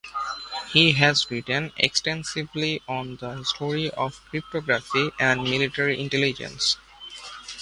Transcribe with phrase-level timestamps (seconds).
[0.73, 6.77] He has written extensively on the history of cryptography and military intelligence.